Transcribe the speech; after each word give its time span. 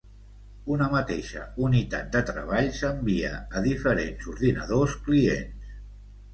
Una 0.75 0.87
mateixa 0.93 1.43
unitat 1.67 2.09
de 2.15 2.23
treball 2.31 2.71
s’envia 2.79 3.31
a 3.61 3.65
diferents 3.69 4.29
ordinadors 4.35 5.01
clients. 5.07 5.73